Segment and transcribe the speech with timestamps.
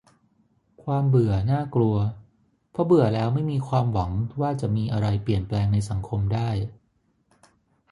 [0.83, 1.95] "ความเบื่อน่ากลัว
[2.71, 6.49] เพราะเบื่อแล้วไม่มีความหวังว่าจะมีอะไรเปลี่ยนแปลงในสังคมได้"